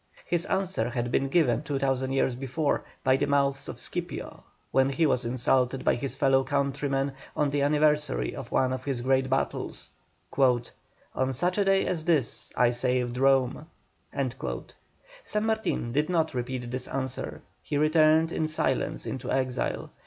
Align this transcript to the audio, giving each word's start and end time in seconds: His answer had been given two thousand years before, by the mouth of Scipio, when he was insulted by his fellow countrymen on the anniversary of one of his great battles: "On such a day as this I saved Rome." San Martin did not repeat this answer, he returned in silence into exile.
His 0.25 0.47
answer 0.47 0.89
had 0.89 1.11
been 1.11 1.27
given 1.27 1.61
two 1.61 1.77
thousand 1.77 2.13
years 2.13 2.33
before, 2.33 2.85
by 3.03 3.17
the 3.17 3.27
mouth 3.27 3.69
of 3.69 3.77
Scipio, 3.79 4.43
when 4.71 4.89
he 4.89 5.05
was 5.05 5.25
insulted 5.25 5.85
by 5.85 5.93
his 5.93 6.15
fellow 6.15 6.43
countrymen 6.43 7.11
on 7.35 7.51
the 7.51 7.61
anniversary 7.61 8.35
of 8.35 8.51
one 8.51 8.73
of 8.73 8.83
his 8.83 9.01
great 9.01 9.29
battles: 9.29 9.91
"On 10.39 11.31
such 11.31 11.59
a 11.59 11.65
day 11.65 11.85
as 11.85 12.05
this 12.05 12.51
I 12.57 12.71
saved 12.71 13.19
Rome." 13.19 13.67
San 14.11 15.45
Martin 15.45 15.91
did 15.91 16.09
not 16.09 16.33
repeat 16.33 16.71
this 16.71 16.87
answer, 16.87 17.43
he 17.61 17.77
returned 17.77 18.31
in 18.31 18.47
silence 18.47 19.05
into 19.05 19.29
exile. 19.31 19.91